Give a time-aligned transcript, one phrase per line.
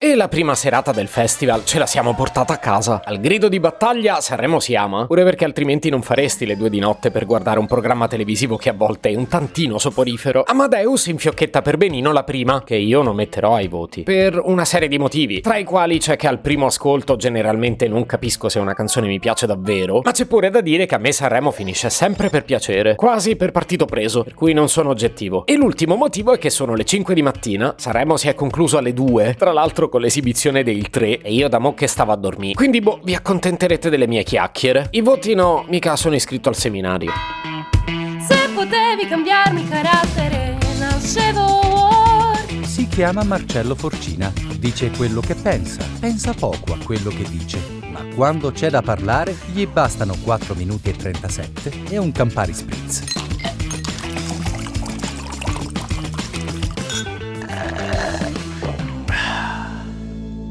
[0.00, 3.02] E la prima serata del festival ce la siamo portata a casa.
[3.04, 6.78] Al grido di battaglia Sanremo si ama, pure perché altrimenti non faresti le due di
[6.78, 10.44] notte per guardare un programma televisivo che a volte è un tantino soporifero.
[10.46, 14.86] Amadeus infiocchetta per Benino la prima, che io non metterò ai voti, per una serie
[14.86, 18.74] di motivi, tra i quali c'è che al primo ascolto generalmente non capisco se una
[18.74, 22.28] canzone mi piace davvero, ma c'è pure da dire che a me Sanremo finisce sempre
[22.28, 25.44] per piacere, quasi per partito preso, per cui non sono oggettivo.
[25.44, 28.92] E l'ultimo motivo è che sono le 5 di mattina, Sanremo si è concluso alle
[28.92, 32.54] 2, tra l'altro con l'esibizione del 3 e io da mo' che stavo a dormire.
[32.54, 34.88] Quindi boh, vi accontenterete delle mie chiacchiere.
[34.90, 37.12] I voti no, mica sono iscritto al seminario.
[38.20, 41.60] Se potevi cambiarmi carattere, nascevo
[42.62, 47.58] Si chiama Marcello Forcina, dice quello che pensa, pensa poco a quello che dice,
[47.90, 53.27] ma quando c'è da parlare gli bastano 4 minuti e 37 e un Campari Spritz.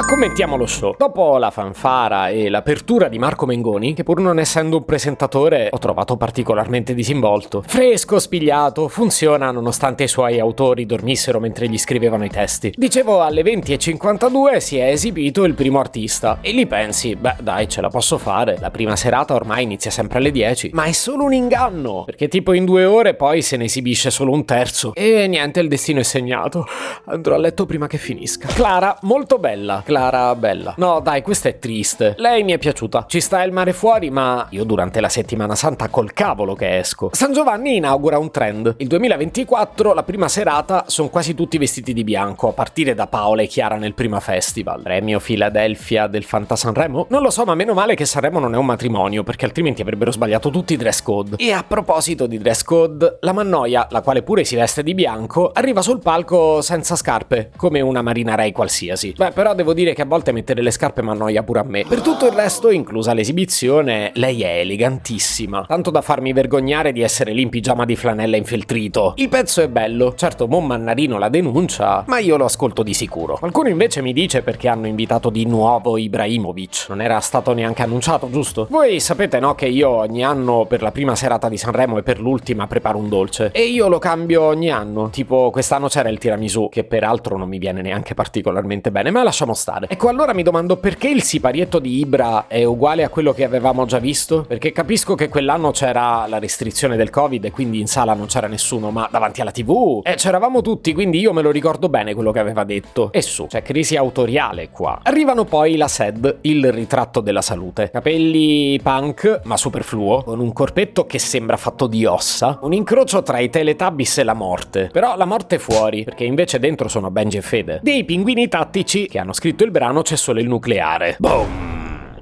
[0.00, 0.94] Ma commentiamo lo show.
[0.96, 5.76] Dopo la fanfara e l'apertura di Marco Mengoni, che pur non essendo un presentatore ho
[5.76, 12.30] trovato particolarmente disinvolto, fresco, spigliato, funziona nonostante i suoi autori dormissero mentre gli scrivevano i
[12.30, 12.72] testi.
[12.74, 17.82] Dicevo, alle 20.52 si è esibito il primo artista e lì pensi, beh dai, ce
[17.82, 18.56] la posso fare.
[18.58, 22.54] La prima serata ormai inizia sempre alle 10, ma è solo un inganno, perché tipo
[22.54, 24.94] in due ore poi se ne esibisce solo un terzo.
[24.94, 26.66] E niente, il destino è segnato.
[27.04, 28.48] Andrò a letto prima che finisca.
[28.48, 29.82] Clara, molto bella.
[29.90, 30.74] Clara, bella.
[30.76, 32.14] No, dai, questa è triste.
[32.18, 33.06] Lei mi è piaciuta.
[33.08, 37.10] Ci sta il mare fuori, ma io durante la settimana santa col cavolo che esco.
[37.12, 38.76] San Giovanni inaugura un trend.
[38.78, 43.42] Il 2024, la prima serata, sono quasi tutti vestiti di bianco, a partire da Paola
[43.42, 44.80] e Chiara nel prima festival.
[44.82, 47.06] Premio Philadelphia del Fanta Sanremo?
[47.08, 50.12] Non lo so, ma meno male che Sanremo non è un matrimonio, perché altrimenti avrebbero
[50.12, 51.34] sbagliato tutti i dress code.
[51.36, 55.50] E a proposito di dress code, la Mannoia, la quale pure si veste di bianco,
[55.52, 59.14] arriva sul palco senza scarpe, come una Marina Ray qualsiasi.
[59.16, 61.84] Beh, però devo dire che a volte mettere le scarpe mi annoia pure a me.
[61.88, 65.64] Per tutto il resto, inclusa l'esibizione, lei è elegantissima.
[65.66, 69.14] Tanto da farmi vergognare di essere lì in pigiama di flanella infeltrito.
[69.16, 73.36] Il pezzo è bello, certo Mon Mannarino la denuncia, ma io lo ascolto di sicuro.
[73.38, 76.86] Qualcuno invece mi dice perché hanno invitato di nuovo Ibrahimovic.
[76.88, 78.66] Non era stato neanche annunciato, giusto?
[78.70, 82.20] Voi sapete no che io ogni anno per la prima serata di Sanremo e per
[82.20, 83.50] l'ultima preparo un dolce.
[83.52, 85.10] E io lo cambio ogni anno.
[85.10, 89.54] Tipo quest'anno c'era il tiramisù, che peraltro non mi viene neanche particolarmente bene, ma lasciamo
[89.54, 89.69] stare.
[89.88, 93.86] Ecco, allora mi domando perché il siparietto di Ibra è uguale a quello che avevamo
[93.86, 94.44] già visto?
[94.46, 98.46] Perché capisco che quell'anno c'era la restrizione del Covid e quindi in sala non c'era
[98.46, 102.32] nessuno, ma davanti alla TV eh, c'eravamo tutti, quindi io me lo ricordo bene quello
[102.32, 103.10] che aveva detto.
[103.12, 105.00] E su, c'è crisi autoriale qua.
[105.02, 107.90] Arrivano poi la SED, il ritratto della salute.
[107.90, 113.38] Capelli punk, ma superfluo, con un corpetto che sembra fatto di ossa, un incrocio tra
[113.38, 114.88] i Teletubbies e la morte.
[114.92, 117.80] Però la morte fuori, perché invece dentro sono Benji e Fede.
[117.82, 121.16] Dei pinguini tattici che hanno scritto il brano c'è solo il nucleare.
[121.18, 121.69] Boom!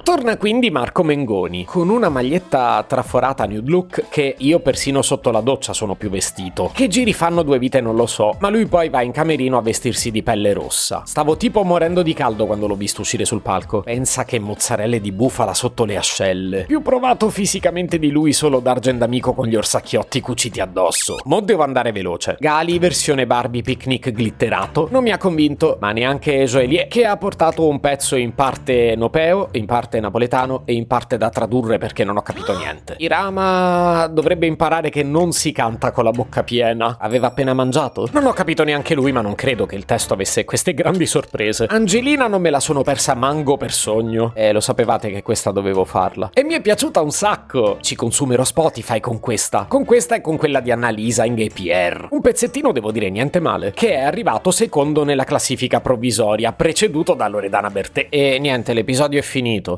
[0.03, 5.41] Torna quindi Marco Mengoni con una maglietta traforata nude look che io persino sotto la
[5.41, 6.71] doccia sono più vestito.
[6.75, 9.63] Che giri fanno due vite non lo so, ma lui poi va in camerino a
[9.63, 11.03] vestirsi di pelle rossa.
[11.05, 13.83] Stavo tipo morendo di caldo quando l'ho visto uscire sul palco.
[13.83, 16.65] Pensa che mozzarelle di bufala sotto le ascelle.
[16.65, 21.17] Più provato fisicamente di lui solo Dargen d'amico con gli orsacchiotti cuciti addosso.
[21.25, 22.37] Mo devo andare veloce.
[22.39, 27.67] Gali versione Barbie picnic glitterato non mi ha convinto, ma neanche Joelie che ha portato
[27.67, 32.17] un pezzo in parte nopeo, in parte napoletano e in parte da tradurre perché non
[32.17, 32.95] ho capito niente.
[32.99, 36.97] Irama dovrebbe imparare che non si canta con la bocca piena.
[37.01, 38.09] Aveva appena mangiato?
[38.13, 41.67] Non ho capito neanche lui, ma non credo che il testo avesse queste grandi sorprese.
[41.69, 44.33] Angelina non me la sono persa mango per sogno.
[44.35, 46.31] E lo sapevate che questa dovevo farla.
[46.33, 47.79] E mi è piaciuta un sacco.
[47.81, 49.67] Ci consumerò Spotify con questa.
[49.69, 52.09] Con questa e con quella di Annalisa in Gay Pierre.
[52.11, 53.73] Un pezzettino devo dire niente male.
[53.73, 58.07] Che è arrivato secondo nella classifica provvisoria, preceduto da Loredana Bertè.
[58.11, 59.78] E niente, l'episodio è finito.